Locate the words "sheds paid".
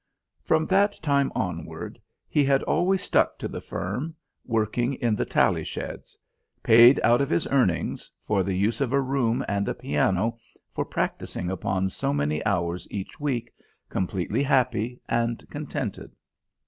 5.63-6.99